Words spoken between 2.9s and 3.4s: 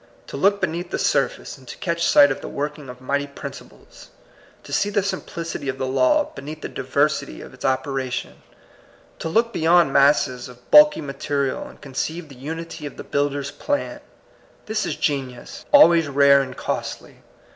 mighty